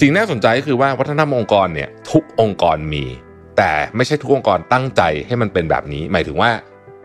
[0.00, 3.04] สิ่งน่าสนใจก็คือว่าวัฒนธรรมองค์กรเนี่ยทุกองค์กรมี
[3.56, 6.50] แต่ไม่ใช่ทุกองค์กรตั้งใจให้มันเป็นแบบนี้ หมายถึงว่า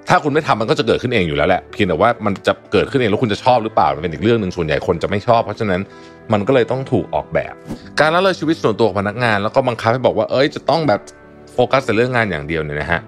[0.10, 5.82] ถ้าคุณไม่ทำมันก็จะเกิดขึ้นเองอยู่แล้วแหละเพียงแต่ว่ามันจะเกิดขึ้นเองแล้วคุณจะชอบหรือเปล่ามันเป็นอีกเรื่องหนึ่งส่วนใหญ่คนจะไม่ชอบ เพราะฉะนั้น
[6.34, 7.54] มันก็เลยต้องถูกออกแบบ
[8.00, 11.02] การละเลยชีวิตส่วนตัวของพนักงาน แล้วก็บังคับให้บอกว่าเอ้ยจะต้องแบบ
[11.54, 13.02] โฟกัสแต่เรื่องงานอย่างเดียวเนี่ยนะฮะ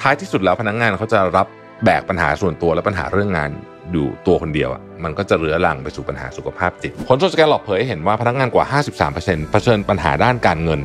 [0.00, 1.46] ท้ายที่สุดแล้วพนักงานเขาจะรับ
[1.84, 3.50] แบกปัญหาส่วนตัวและปัญหาเรื่องงาน
[3.92, 8.64] อยู่ตัวคนเดียวอะมันก็จะเรื้อรังไปสู่ปัญหาสุขภาพจิต ผลสำรวจการหลอกเผยเห็นว่าพนักงานกว่า
[9.08, 10.80] 53%เผชิญปัญหาด้านการเงิน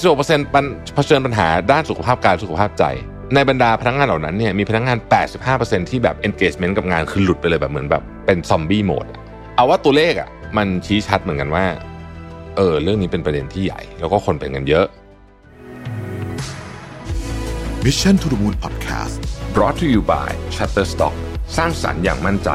[0.00, 2.84] 76%เผชิญปัญหาด้านสุขภาพกายสุขภาพใจ
[3.34, 4.98] ในบรรดาพนักงานเหล่านั้นเนี่ยมีพนักงาน
[5.44, 9.06] 85%ที่แบบ engagement กับงานคือหลุดไปเลยแบบเหมือนแบบเป็นซอมบี้โหมด
[9.56, 11.64] เอาว่าตัวเลขอะมันชี้ชัดเหมือนกันว่า
[12.56, 14.86] เออเรื่องนี้เป็นประเด็นที่ใหญ่ แล้วก็คนเป็นกันเยอะ
[17.84, 19.16] Mission to the Moon Podcast
[19.54, 22.50] brought to you by Shutterstock สร้างสรรค์อย่างมั่นใจ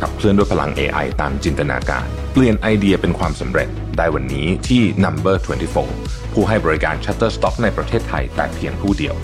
[0.00, 5.36] ขับเคลื่อนด้วยพลัง AI ตามจินตนาการ เปลี่ยนไอเดียเป็นความสำเร็จ ได้วันนี้ที่ Number
[5.84, 9.14] 24 ผู้ให้บริการ Shutterstock ในประเทศไทยแต่เพียงผู้เดียว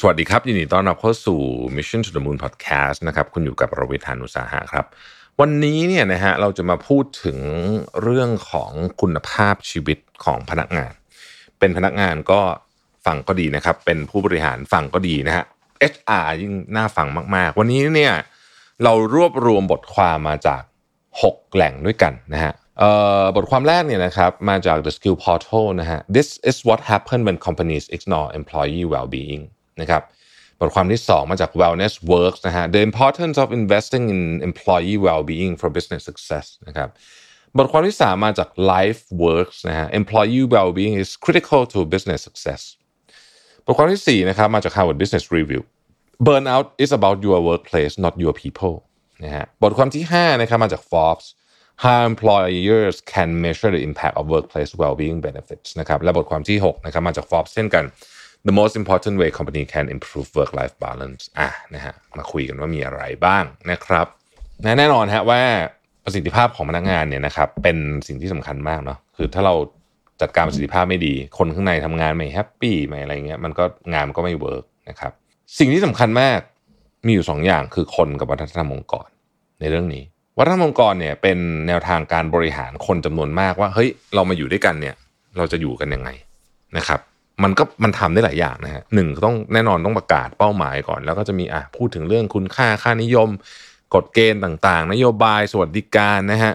[0.00, 1.40] สวัสดีครับ ยินดีต้อนรับเข้าสู่
[1.76, 4.86] Mission to the Moon Podcast นะครับ คุณอยู่กับรวิทานุสาหะครับ
[5.40, 7.38] วันนี้เนี่ยนะฮะเราจะมาพูดถึง
[8.02, 10.92] เรื่องของคุณภาพชีวิต ของพนักงาน
[11.58, 12.40] เป็นพนักงานก็
[13.06, 15.44] ฟังก็ดีนะครับ เป็นผู้บริหารฟังก็ดีนะฮะ
[15.92, 18.14] HR ยิ่งน่าฟังมาก ๆ วันนี้เนี่ย
[18.84, 20.62] เรารวบรวมบทความมาจาก
[21.12, 22.52] 6 แหล่งด้วยกันนะฮะ
[23.36, 29.42] บทความแรกเนี่ยนะครับมาจาก The Skill Portal นะฮะ This is what happens when companies ignore employee well-being
[29.80, 30.02] นะครับ
[30.60, 36.46] บทความที่ 2 มาจาก Wellness Works นะฮะ The importance of investing in employee well-being for business success
[36.66, 36.88] นะครับ
[37.58, 42.62] บทความที่3มาจาก Life Works นะฮะ Employee well-being is critical to business success
[43.66, 45.62] บทความที่4นะครับมาจาก Harvard Business Review
[46.26, 48.74] Burnout is about your workplace not your people
[49.24, 51.26] นะฮะบทความที่5นะครับมาจาก Forbes
[51.84, 57.84] How employers can measure the impact of workplace well-being benefits นะครับและบทความที่6นะครับมาจาก Forbes เช่นกัน
[58.48, 64.06] The most important way company can improve work-life balance อะนะฮะมาคุยกันว่ามีอะไรบ้างนะครับ
[64.64, 65.42] แน่นอนฮะว่า
[66.04, 67.76] ประสิทธิภาพของพนักงานเนี่ยนะครับเป็น
[68.06, 69.54] สิ่งที่สำคัญมากเนาะคือถ้าเรา
[70.20, 75.12] จัดการประสิทธิภาพไม่ดี คนข้างในทำงานไม่ happy ไม่อะไรเงี้ยมันก็งานมันก็ไม่ work นะครับ
[75.58, 76.40] สิ่งที่สำคัญมาก
[77.06, 79.08] มีอยู่สองอย่างคือคนกับวัฒนธรรมองค์กร
[79.60, 80.04] ในเรื่องนี้
[80.38, 84.94] วัฒนธรรมองค์กรเนี่ยเป็นแนวทางการบริหารคนจำนวนมากว่าเฮ้ยเรามาอยู่ด้วยกันเนี่ย
[85.36, 86.10] เราจะอยู่กันยังไง
[86.76, 87.00] นะครับ
[87.42, 93.28] มันก็มันทำได้หลายอย่างนะฮะหนึ่งต้องแน่นอนต้องประกาศเป้าหมายก่อน แล้วก็จะมีอะพูดถึงเรื่องคุณค่าค่านิยม
[93.94, 96.54] กฎเกณฑ์ต่างๆ นโยบายสวัสดิการนะฮะ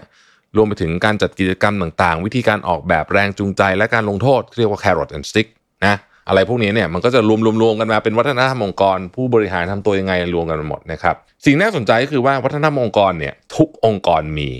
[0.56, 5.48] รวมไปถึงการจัดกิจกรรมต่างๆ วิธีการออกแบบแรงจูงใจ และการลงโทษเรียกว่า carrot and stick
[5.86, 5.96] นะ
[6.28, 7.20] อะไรพวกนี้เนี่ยมันก็จะ
[7.62, 14.50] รวมๆกันมาเป็นวัฒนธรรมองค์กร ผู้บริหารทำตัวยังไงรวมกันหมดนะครับสิ่งน่าสนใจก็คือว่าวัฒนธรรมองค์กรเนี่ยทุกองค์กรมี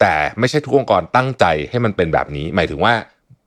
[0.00, 2.94] แต่ไม่ใช่ทุกองค์กรตั้งใจให้มันเป็นแบบนี้ หมายถึงว่า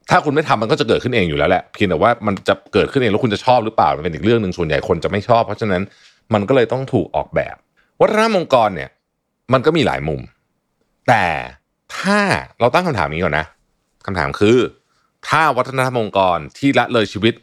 [0.09, 5.81] ถ้าคุณไม่ทำมันก็จะเกิดขึ้นเองอยู่แล้วแหละเพียงแต่ว่ามันจะเกิดขึ้นเองแล้วคุณจะชอบหรือเปล่ามันเป็นอีกเรื่องหนึ่งส่วนใหญ่คนจะไม่ชอบ เพราะฉะนั้น
[6.33, 7.55] มันก็เลยต้องถูกออกแบบ
[8.01, 8.89] วัฒนธรรมองค์กรเนี่ย
[9.53, 10.21] มันก็มีหลายมุม
[11.07, 11.25] แต่
[11.97, 12.19] ถ้า
[12.59, 13.45] เราตั้งคำถามนี้ก่อนนะ
[14.05, 14.57] คำถามคือ
[15.27, 17.33] ถ้าวัฒนธรรมองค์กรที่ละเลยชีวิต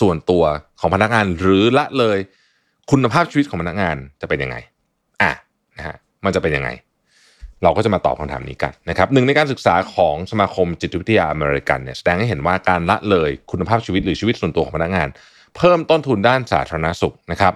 [0.00, 0.44] ส่วนตัว
[0.80, 2.18] ของพนักงาน หรือละเลย
[2.90, 4.56] คุณภาพชีวิตของพนักงานจะเป็นยังไง
[5.22, 5.32] อะ
[5.78, 6.70] นะฮะมันจะเป็นยังไง
[7.62, 15.08] เราก็จะมาตอบคำถามนี้กันนะครับหนึ่งในการศึกษาของสมาคมจิตวิทยาอเมริกันเนี่ยแสดงให้เห็นว่าการละเลยคุณภาพชีวิตหรือชีวิตส่วนตัวของพนักงาน
[15.56, 17.54] เพิ่มต้นทุนด้านสาธารณสุขนะครับ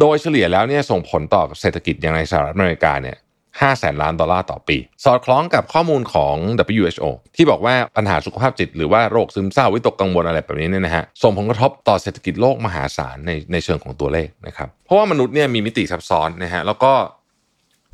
[0.00, 3.16] โดยเฉลี่ยแล้วเนี่ยส่งผลต่อเศรษฐกิจอย่างในสหรัฐอเมริกาเนี่ย
[3.60, 6.34] ห้าแสนล้านดอลลาร์ต่อปี สอดคล้องกับข้อมูลของ
[6.76, 7.04] WHO
[7.36, 16.92] ที่บอกว่าปัญหาสุขภาพจิต หรือว่าโรคซึมเศร้าวิตกกังวลอะไรแบบนี้เนี่ยนะฮะส่งผลกระทบต่อเศรษฐกิจโลกมหาศาลในในเชิงของตัวเลขนะครับเพราะว่ามนุษย์เนี่ยมีมิติซับซ้อนนะฮะแล้วก็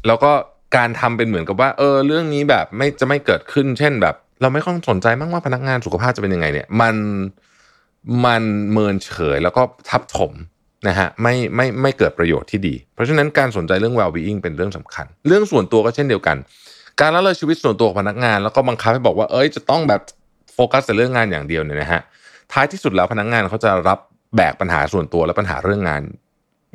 [0.07, 0.31] แล้วก็
[0.77, 6.97] การทำเป็นเหมือนกับว่าเออเรื่องนี้แบบไม่จะไม่เกิดขึ้น เช่นแบบ เราไม่ค่อยสนใจมากว่าพนักงานสุขภาพจะเป็นยังไงเนี่ยมัน
[8.25, 8.43] มัน
[8.73, 10.33] เมินเฉยแล้วก็ทับถม
[10.87, 16.37] นะฮะไม่ไม่ไม่เกิดประโยชน์ที่ดี เพราะฉะนั้นการสนใจเรื่อง well-being เป็นเรื่องสำคัญ เรื่องส่วนตัวก็เช่นเดียวกัน
[17.01, 20.01] การละเลยชีวิตส่วนตัวของพนักงาน แล้วก็บังคับให้บอกว่าเอ้ยจะต้องแบบ
[20.55, 22.01] โฟกัสแต่เรื่องงานอย่างเดียวเนี่ยนะฮะ
[22.53, 23.99] ท้ายที่สุดแล้วพนักงานเขาจะรับ
[24.37, 26.03] แบกปัญหาส่วนตัวและปัญหาเรื่องงาน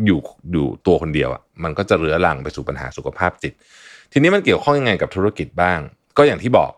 [0.05, 0.19] อยู่
[0.51, 3.53] อยู่ตัวคนเดียวอะมันก็จะเรื้อรังไปสู่ปัญหาสุขภาพจิต
[4.11, 5.79] ทีนี้มันเกี่ยวข้องยังไงกับธุรกิจบ้าง
[6.17, 6.71] ก็อย่างที่บอก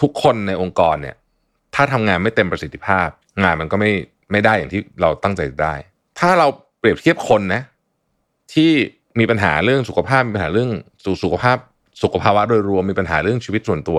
[0.00, 1.16] ทุกคนในองค์กรเนี่ย
[1.74, 3.08] ถ้าทำงานไม่เต็มประสิทธิภาพ
[3.42, 3.90] งานมันก็ไม่
[4.30, 5.74] ไม่ได้อย่างที่เราตั้งใจได้
[6.18, 6.46] ถ้าเรา
[6.78, 7.62] เปรียบเทียบคนนะ
[8.52, 8.70] ที่
[9.18, 10.70] มีปัญหาเรื่องสุขภาพมีปัญหาเรื่อง
[11.04, 11.56] สุสขภาพ
[12.02, 13.98] สุขภาวะโดยรวมมีปัญหาเรื่องชีวิตส่วนตัว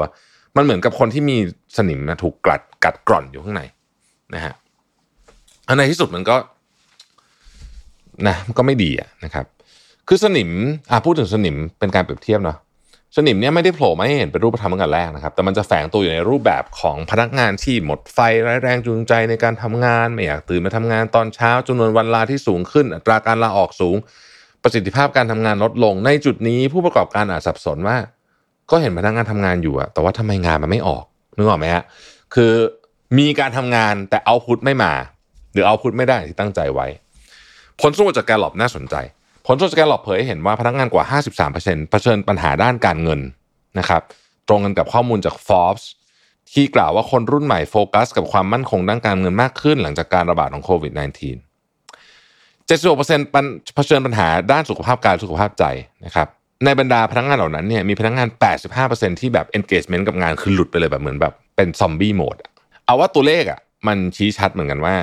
[0.56, 1.38] มันเหมือนกับคนที่มี
[1.78, 3.62] สนิมนะถูกกัดกัดกร่อนอยู่ข้างใน
[4.34, 4.54] นะฮะ
[5.68, 6.36] อันในที่สุดมันก็
[8.28, 9.46] นะมันก็ไม่ดีอะนะครับ
[10.08, 10.50] คือสนิม
[10.92, 12.58] อะพูดถึงสนิมเป็นการเปรียบเทียบเนาะ
[13.16, 23.96] สนิมเนี่ยไม่ได้โผล่มาให้เห็นเป็นรูปธรรมตั้งแต่แรกนะครับ แต่มันจะแฝงตัวอยู่ในรูปแบบของพนักงานที่หมดไฟร้แรงจูงใจในการทำงาน ไม่อยากตื่นมาทำงานตอนเช้าจำนวนวันลาที่สูงขึ้น อัตราการลาออกสูง
[24.64, 27.98] ประสิทธิภาพการทำงานลดลง ในจุดนี้ผู้ประกอบการอาจสับสนว่า
[28.72, 31.04] ก็เห็นพนักงานทำงานอยู่อะแต่ว่าทำไมงานมันไม่ออก
[31.36, 31.84] นึกออกไหมฮะ
[32.36, 32.54] คือ
[33.18, 34.94] มีการทำงานแต่เอาพุทไม่มา
[35.54, 36.88] หรือเอาพุทไม่ได้ที่ตั้งใจไว้
[37.82, 38.96] ผลสำรวจจากแกลลอบน่าสนใจ
[39.52, 41.20] ผลสรวจจากแกลลอบเผยให้เห็นว่าพนักงานกว่า
[41.50, 43.20] 53%เผชิญปัญหาด้านการเงิน
[43.80, 44.02] นะครับ
[44.48, 45.84] ตรงกันกับข้อมูลจาก Forbes
[46.54, 51.00] ที่กล่าวว่าคนรุ่นใหม่โฟกัส กับความมั่นคงด้านการเงินมากขึ้น หลังจากการระบาดของโควิด -19
[52.70, 55.66] 76%เผชิญปัญหาด้านสุขภาพกายสุขภาพใจ
[56.06, 56.28] นะครับ
[56.66, 58.28] ในบรรดาพนักงานเหล่านั้นเนี่ยมีพนักงาน
[58.76, 62.38] 85%ที่แบบ engagement กับงานคือหลุดไปเลยแบบเหมือนแบบเป็นซอมบี้โหมด
[62.86, 64.96] เอาว่าตัวเลขอะมันชี้ชัดเหมือนกันว่า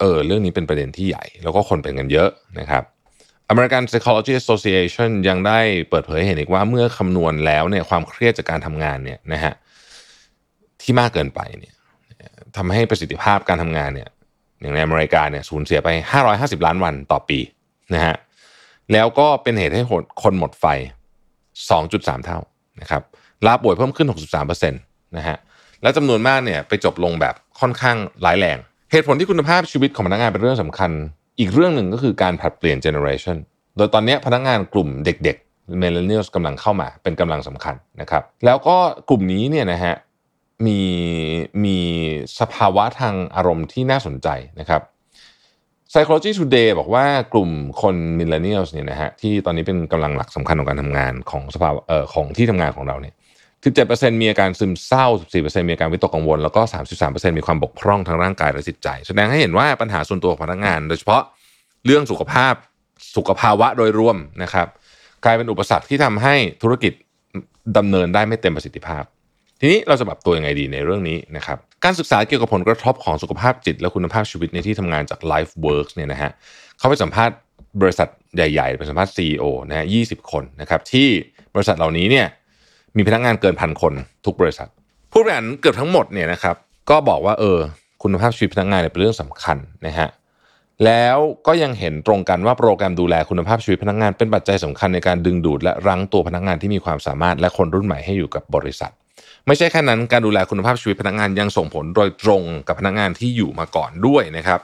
[0.00, 2.30] เออเรื่องนี้เป็นประเด็นที่ใหญ่ แล้วก็คนเป็นกันเยอะ
[2.60, 2.84] นะครับ
[3.50, 5.58] American Psychology Association ยังได้
[5.90, 9.54] เปิดเผยให้เห็นอีกว่าเมื่อคำนวณแล้วเนี่ยความเครียดจากการทำงานเนี่ยนะฮะ
[10.82, 11.74] ที่มากเกินไปเนี่ย
[12.56, 14.08] ทำให้ประสิทธิภาพการทำงานเนี่ย
[14.60, 15.88] อย่างในอเมริกาเนี่ยสูญเสียไป
[16.28, 17.38] 550 ล้านวันต่อปี
[17.94, 18.14] นะฮะ
[18.92, 19.82] แล้วก็เป็นเหตุให้
[20.22, 20.66] คนหมดไฟ
[21.50, 22.38] 2.3 เท่า
[22.80, 23.02] นะครับ
[23.46, 24.08] ลาป่วยเพิ่มขึ้น
[24.52, 25.36] 63%นะฮะ
[25.82, 28.58] และจำนวนมากเนี่ยไปจบลงแบบค่อนข้างร้ายแรง
[28.92, 30.90] เหตุผลที่คุณภาพชีวิตของพนักงานเป็นเรื่องสำคัญ
[31.38, 33.36] อีกเรื่องหนึ่งก็คือการผลัดเปลี่ยนเจเนอเรชัน
[33.76, 38.76] โดยตอนนี้พนักงานกลุ่มเด็กๆเมลเลนเนียลกำลังเข้ามาเป็นกำลังสำคัญนะครับ แล้วก็
[39.08, 39.94] กลุ่มนี้เนี่ยนะฮะ
[40.66, 40.80] มี
[41.64, 41.78] มี
[42.40, 44.28] สภาวะทางอารมณ์ที่น่าสนใจ
[44.60, 44.82] นะครับ
[45.90, 47.50] Psychology Today บอกว่ากลุ่ม
[47.82, 53.14] คนมิลเลนเนียลเนี่ยนะฮะที่ตอนนี้เป็นกำลังหลักสำคัญของการทำงานของสภาเอ่อของที่ทำงานของเราเนี่ย
[53.64, 55.06] 17%มีอาการซึมเศร้า
[55.38, 56.60] 14%มีอาการวิตกกังวล แล้วก็
[57.00, 61.22] 33%มีความบกพร่องทางร่างกายและจิตใจ แสดงให้เห็นว่าปัญหาส่วนตัวของพนักงาน โดยเฉพาะ
[61.86, 62.54] เรื่องสุขภาพ
[63.16, 64.66] สุขภาวะโดยรวมนะครับ
[65.24, 66.92] กลายเป็นอุปสรรคที่ทำให้ธุรกิจ
[67.76, 69.04] ดำเนินได้ไม่เต็มประสิทธิภาพ
[69.60, 76.30] ทีนี้เราจะปรับตัวยังไงดีในเรื่องนี้นะครับการศึกษาเกี่ยวกับผลกระทบของสุขภาพจิต และคุณภาพชีวิตในที่ทำงานจาก Life Works เนี่ยนะฮะ
[76.78, 77.36] เขาไปสัมภาษณ์
[77.80, 81.08] บริษัทใหญ่ๆไปสัมภาษณ์ CEO นะฮะ20คนนะครับที่
[81.54, 82.26] บริษัทเหล่านี้เนี่ย
[82.96, 83.92] มีพนักงานเกินพันคน
[84.24, 84.68] ทุกบริษัท
[85.12, 86.56] ผู้บริหารเกือบทั้งหมดเนี่ยนะครับ
[86.90, 87.58] ก็บอกว่าเออ
[88.02, 89.56] คุณภาพชีวิตพนักงานเป็นเรื่องสำคัญ
[89.86, 90.08] นะฮะ
[90.84, 91.16] แล้ว
[91.46, 98.92] ก็ยังเห็นตรงกันว่าโปรแกรมดูแลคุณภาพชีวิตพนักงานเป็นปัจจัยสำคัญในการดึงดูดและรั้งตัวพนักงานที่มีความสามารถและคนรุ่นใหม่ให้อยู่กับบริษัท
[99.46, 104.60] ไม่ใช่แค่นั้นการดูแลคุณภาพชีวิตพนักงานยังส่งผลโดยตรงกับพนักงานที่อยู่มาก่อนด้วยนะครับ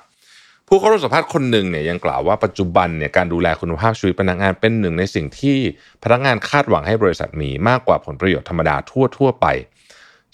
[0.68, 5.56] ผู้เข้าร่วมสัมภาษณ์คนหนึ่งเนี่ยยังกล่าวว่าปัจจุบันเนี่ยการดูแลคุณภาพชีวิตพนักงานเป็นหนึ่งในสิ่งที่
[6.04, 9.46] พนักงานคาดหวังให้บริษัทมีมากกว่าผลประโยชน์ธรรมดาทั่วทั่วไป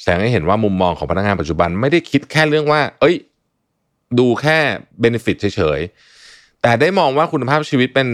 [0.01, 3.17] แสดงให้เห็นว่ามุมมองของพนักงานปัจจุบันไม่ได้คิดแค่เรื่องว่า เอ้ย
[4.19, 4.59] ดูแค่
[5.01, 8.09] เบนฟิตเฉยๆ แต่ได้มองว่าคุณภาพชีวิตเป็น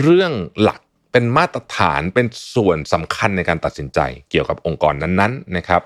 [0.00, 0.32] เรื่อง
[0.62, 0.80] หลัก
[1.12, 3.98] เป็นมาตรฐานเป็นส่วนสำคัญในการตัดสินใจ
[4.30, 5.82] เกี่ยวกับองค์กรนั้นๆนะครับ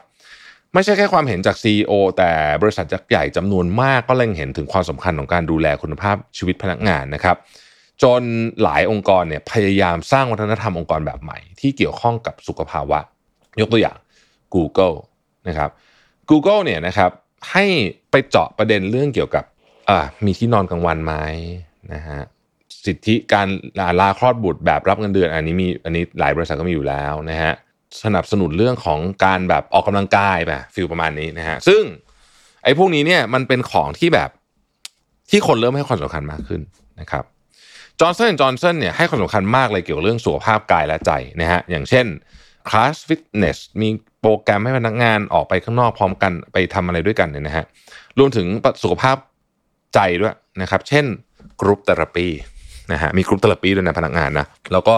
[0.75, 2.31] ไม่ใช่แค่ความเห็นจาก CEO แต่
[2.63, 7.37] บริษัทยักษ์ใหญ่จำนวนมากก็เล็งเห็นถึงความสำคัญของการดูแลคุณภาพชีวิตพนักงานนะครับ
[8.03, 8.23] จน
[8.63, 12.99] หลายองค์กรเนี่ยพยายามสร้างวัฒนธรรมองค์กรแบบใหม่ ที่เกี่ยวข้องกับสุขภาวะ
[13.61, 13.97] ยกตัวอย่าง
[14.55, 14.97] Google
[15.49, 15.71] นะครับ
[16.31, 17.11] Google เนี่ยนะครับ
[17.53, 17.65] ให้
[18.11, 19.45] ไปเจาะประเด็นเรื่องเกี่ยวกับ
[20.25, 21.15] มีที่นอนกลางวันไหม
[21.95, 22.21] นะฮะ
[22.87, 23.49] สิทธิการ
[24.01, 27.53] ลาคลอดบุตรแบบรับเงินเดือน อันนี้มีอันนี้หลายบริษัทก็มีอยู่แล้วนะฮะ
[28.05, 31.82] สนับสนุนเรื่องของการแบบออกกำลังกายแบบ feel ประมาณนี้นะฮะซึ่ง
[32.64, 34.31] ไอ้พวกนี้เนี่ยมันเป็นของที่แบบ
[35.31, 36.60] ที่คนเริ่มให้ความสำคัญมากขึ้น
[37.00, 37.24] นะครับ
[38.01, 42.06] Johnson & Johnson เนี่ยให้ความสำคัญมากเลยเกี่ยวกับเรื่องสุขภาพกายและใจนะฮะอย่างเช่น
[42.69, 43.88] คลาสฟิตเนสมี
[44.20, 47.64] โปรแกรมให้พนักงานออกไปข้างนอกพร้อมกันไปทำอะไรด้วยกันเนี่ยนะฮะ
[48.19, 48.46] รวมถึง
[48.82, 49.16] สุขภาพ
[49.94, 51.05] ใจด้วยนะครับ เช่น
[51.60, 52.27] group therapy
[52.93, 54.96] นะฮะมี group therapy ด้วยนะพนักงานนะแล้วก็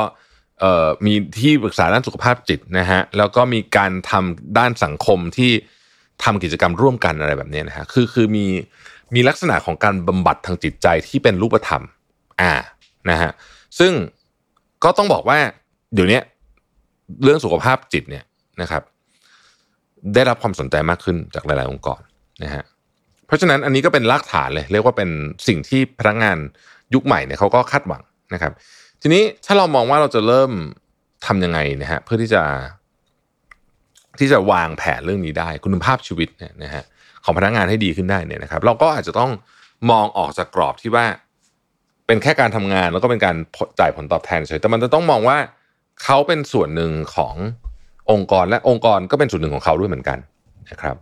[1.07, 5.51] มีที่ปรึกษาด้านสุขภาพจิตนะฮะแล้วก็มีการทำด้านสังคมที่
[6.25, 8.47] ทำกิจกรรมร่วมกันอะไรแบบนี้นะฮะคือคือมี
[9.15, 11.83] มีลักษณะของการบำบัดทางจิตใจที่เป็นรูปธรรม
[12.41, 12.53] อ่า
[13.11, 13.31] นะฮะ
[13.79, 13.93] ซึ่ง
[14.85, 15.39] ก็ต้องบอกว่า
[15.95, 16.21] เดี๋ยวนี้
[17.23, 18.25] เรื่องสุขภาพจิตเนี่ย
[18.63, 18.83] นะครับ
[20.15, 22.01] ได้รับความสนใจมากขึ้นจากหลาย ๆ องค์กร
[22.45, 22.65] นะฮะ
[23.27, 25.11] เพราะฉะนั้นอันนี้ก็เป็นรากฐานเลย เรียกว่าเป็น
[25.49, 26.39] สิ่งที่พนักงาน
[26.95, 28.03] ยุคใหม่เนี่ยเขาก็คาดหวัง
[28.35, 28.53] นะครับ
[29.03, 30.53] ทีนี้ถ้าเรามองว่าเราจะเริ่ม
[31.27, 32.43] ทำยังไงนะฮะเพื่อที่จะ
[34.19, 36.85] ที่จะวางแผนเรื่องนี้ได้ คุณภาพชีวิตเนี่ยนะฮะ
[37.25, 39.31] ของพนักงานให้ดีขึ้นได้เนี่ยนะครับ เราก็อาจจะต้อง
[39.91, 41.07] มองออกจากกรอบที่ว่า
[42.07, 43.37] เป็นแค่การทำงานแล้วก็เป็นการ
[43.81, 45.39] จ่ายผลตอบแทนเฉยแต่มันจะต้องมองว่า
[46.03, 47.35] เขาเป็นส่วนหนึ่งของ
[48.11, 50.19] องค์กรและองค์กรก็เป็นส่วนหนึ่งของเขาด้วยเหมือนกัน
[50.71, 50.97] นะครับ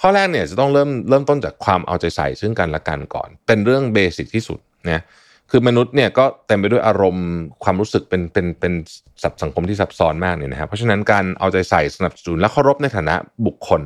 [0.00, 4.58] ข้อแรกเนี่ยจะต้องเริ่มเริ่มต้นจากความเอาใจใส่ซึ่งกันและกันก่อน เป็นเรื่องเบสิกที่สุด
[4.90, 5.02] นะ
[5.54, 7.28] คือมนุษย์เนี่ยก็เต็มไปด้วยอารมณ์
[7.64, 8.72] ความรู้สึกเป็นเป็นเป็น
[9.22, 13.14] สับสังคมที่ซับซ้อนมากเนี่ยนะครับเพราะฉะนั้นการเอาใจใส่สนับสนุนและเคารพในฐานะ
[13.46, 13.82] บุคคล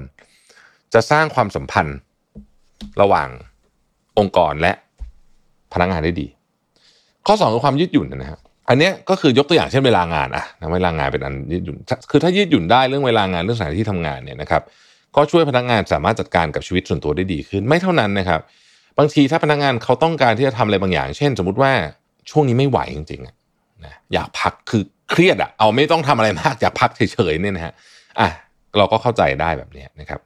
[0.95, 1.97] จะสร้างความสัมพันธ์
[3.01, 3.29] ระหว่าง
[4.19, 4.73] องค์กรและ
[5.73, 6.27] พนักงานได้ดี
[7.27, 11.77] ข้อสองคือความยืดหยุ่นนะครับอันนี้ก็คือยกตัวอย่างเช่นเวลางานอะนะเวลางานเป็นอันยืดหยุ่น
[12.11, 14.63] คือถ้ายืดหยุ่นได้เรื่องเวลางานเรื่องสถานที่ทำงานเนี่ยนะครับ
[15.17, 18.41] ก็ช่วยพนักงานสามารถจัดการกับชีวิตส่วนตัวได้ดีขึ้น ไม่เท่านั้นนะครับ
[18.99, 21.73] บางทีถ้าพนักงานเขาต้องการที่จะทำอะไรบางอย่าง เช่น สมมติว่า
[22.31, 23.35] ช่วงนี้ไม่ไหวจริงๆอะ
[23.85, 27.75] นะอยากพักคือเครียดอะเอาไม่ต้องทำอะไรมากอยากพักเฉยๆเนี่ยนะฮะ
[28.21, 28.29] อะ
[28.77, 30.21] เราก็เข้าใจได้แบบนี้นะครับ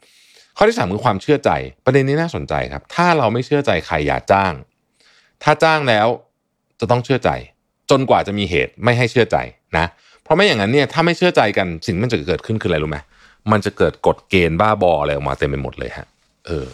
[0.57, 1.51] ข้อที่สามคือความเชื่อใจ
[1.85, 4.53] ประเด็นนี้น่าสนใจครับ ถ้าเราไม่เชื่อใจใครอย่าจ้าง
[5.43, 6.07] ถ้าจ้างแล้ว
[6.81, 7.31] จะต้องเชื่อใจ
[7.91, 9.37] จนกว่าจะมีเหตุไม่ให้เชื่อใจ
[9.77, 9.87] นะ
[10.23, 12.99] เพราะไม่อย่างนั้นเนี่ยถ้าไม่เชื่อใจกันสิ่งมันจะเกิดขึ้นคืออะไรรู้ไหม
[13.53, 16.07] มันจะเกิดกฎเกณฑ์บ้าบออะไรออกมาเต็มไปหมดเลยฮะ
[16.47, 16.67] เออ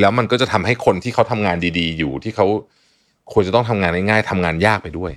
[0.00, 2.46] แล้วมันก็จะทำให้คนที่เขาทำงานดีๆ อยู่ที่เขา
[3.32, 5.12] ควรจะต้องทำงานง่ายๆทำงานยากไปด้วย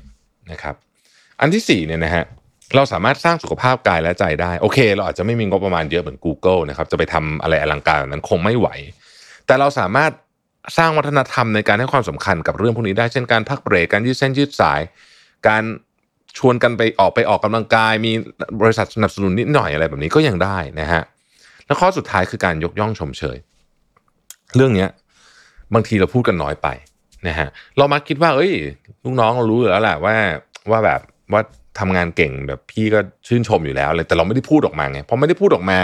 [0.52, 0.76] นะครับ
[1.42, 2.26] อันที่สี่เนี่ยนะฮะ
[2.76, 8.68] เราสามารถสร้างสุขภาพกายและใจได้โอเค เราอาจจะไม่มีงบประมาณเยอะเหมือน Google นะครับจะไปทำอะไรอลังการแบบนั้นคงไม่ไหว
[9.46, 10.12] แต่เราสามารถ
[10.78, 14.82] สร้างวัฒนธรรมในการให้ความสำคัญกับเรื่องพวกนี้ได้เช่นการพักเบรกการยืดเส้นยืดสาย
[15.48, 15.64] การ
[16.38, 18.12] ชวนกันไปออกไปออกกำลังกาย มี
[18.62, 21.04] บริษัทสนับสนุนนิดหน่อยอะไรแบบนี้ก็ยังได้นะฮะ
[21.66, 23.38] แล้วข้อสุดท้ายคือการยกย่องชมเชย
[24.60, 24.90] รื่องเนี้ย
[25.74, 26.68] บางทีเราพูดกันน้อยไป
[27.28, 27.48] นะฮะ
[27.78, 28.54] เรามักคิดว่า เอ้ย
[29.04, 30.16] ลูกน้องเรารู้อยู่แล้วแหละว่า
[30.72, 31.02] ว่าแบบ
[31.34, 31.42] ว่า
[31.80, 35.80] ทำงานเก่งแบบพี่ก็ชื่นชมอยู่แล้วเลยแต่เราไม่ได้พูดออกมาไงพอไม่ได้พูดออกมา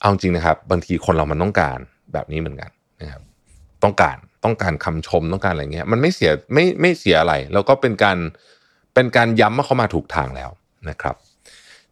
[0.00, 1.78] เอาจริงนะครับ บางทีคนเรามันต้องการ
[2.12, 2.70] แบบนี้เหมือนกัน
[3.00, 3.22] นะครับ
[3.84, 8.18] ต้องการต้องการคำชมต้องการอะไรเงี้ย มันไม่เสียไม่ไม่เสียอะไร แล้วก็เป็นการ
[8.94, 10.50] เป็นการย้ำว่าเขามาถูกทางแล้ว
[10.90, 11.14] นะครับ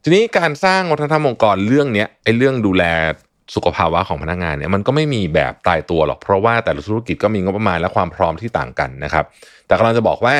[0.02, 2.85] ทีนี้การสร้างวัฒนธรรมองค์กรเรื่องเนี้ยไอ้เรื่องดูแล
[3.55, 9.25] สุขภาวะของพนักงานเนี่ยมันก็ไม่มีแบบตายตัวหรอก เพราะว่าแต่ละธุรกิจก็มีงบประมาณและความพร้อมที่ต่างกันนะครับ
[9.67, 10.37] แต่กำลังจะบอกว่า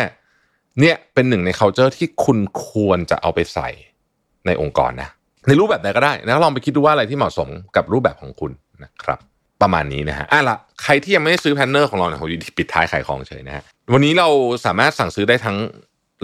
[0.81, 3.69] เนี่ยเป็นหนึ่งใน culture ที่คุณควรจะเอาไปใส่
[4.47, 5.09] ในองค์กรนะ
[5.49, 8.53] ในรูปแบบไหนก็ได้นะลองไปคิดดูว่าอะไรที่เหมาะสมกับรูปแบบของคุณ
[8.85, 9.19] นะครับ
[9.63, 14.29] ประมาณนี้นะฮะอะละใครที่ยังไม่ได้ซื้อ planner ของเราเนี่ยผมปิดท้ายขายของเฉยนะฮะวันนี้เรา
[14.67, 15.57] สามารถสั่งซื้อได้ทั้ง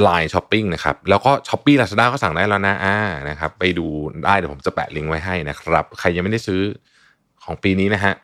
[0.08, 2.96] Line Shopping นะครับแล้วก็ Shopee Lazada ก็สั่งได้แล้วนะอ่า
[3.28, 3.86] นะครับไปดู
[4.24, 6.60] ได้เดี๋ยวผมจะแปะลิงก์ไว้ให้นะครับ ใครยังไม่ได้ซื้อ
[7.44, 8.14] ของปีนี้นะฮะ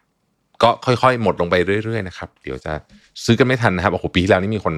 [0.63, 1.55] ก็ค่อยๆ หมดลงไป
[1.85, 2.73] เรื่อยๆนะครับเดี๋ยวจะ
[3.25, 4.75] ซื้อกันไม่ทันนะครับโอ้โหปีที่แล้วนี่มีคน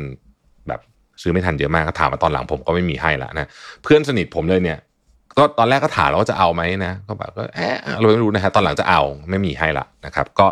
[0.69, 0.81] แบบ
[1.23, 3.49] ซื้อไม่ทันเยอะมากก็ถามมาตอนหลังผมก็ไม่มีให้ละนะ
[3.83, 4.78] เพื่อนสนิทผมเลยเนี่ย
[5.38, 10.47] ก็ตอนแรกก็ถามแล้วว่าจะเอาไหมนะ ก็แบบก็เออเราไม่รู้นะฮะตอนหลังจะเอาไม่มีให้ละนะครับ ก็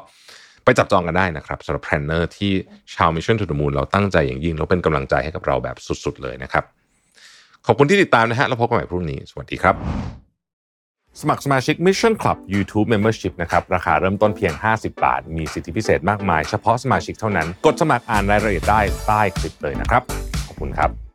[0.66, 2.52] ไปจับจองกันได้นะครับสำหรับ planner ที่
[2.94, 6.64] ชาว Mission to the Moon เราตั้งใจอย่างยิ่งแล้วเป็นกำลังใจให้กับเราแบบสุดๆเลยนะครับ
[7.66, 9.74] ขอบคุณที่ติดตามนะฮะแล้วพบกันใหม่พรุ่งนี้ สวัสดีครับ
[11.20, 20.02] สมัครสมาชิก Mission Club YouTube Membership นะครับ ราคาเริ่มต้นเพียง 50 บาท มีสิทธิพิเศษมากมาย เฉพาะสมาชิกเท่านั้น กดสมัครอ่านรายละเอียดได้ใต้คลิปเลยนะครับ
[20.46, 21.05] ขอบคุณครับ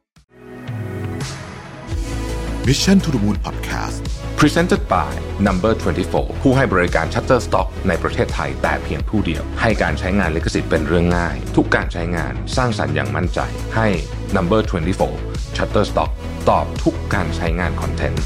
[2.68, 4.02] Mission to the Moon Podcast
[4.38, 5.12] Presented by
[5.48, 5.74] Number
[6.08, 13.40] 24 ผู้ให้บริการ Shutterstock ในประเทศไทยแต่เพียงผู้เดียว ให้การใช้งานลิขสิทธิ์เป็นเรื่องง่าย ทุกการใช้งานสร้างสรรค์อย่างมั่นใจ
[13.76, 13.88] ให้
[14.36, 14.62] Number
[15.10, 16.12] 24 Shutterstock
[16.50, 18.24] ตอบทุกการใช้งานคอนเทนต์